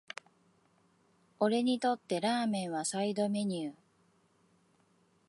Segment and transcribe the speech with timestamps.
[1.37, 3.73] 俺にとってラーメンはサイドメニュー